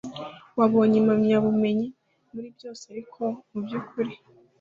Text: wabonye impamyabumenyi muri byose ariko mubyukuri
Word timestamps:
wabonye 0.57 0.95
impamyabumenyi 1.01 1.87
muri 2.33 2.47
byose 2.55 2.83
ariko 2.93 3.21
mubyukuri 3.49 4.11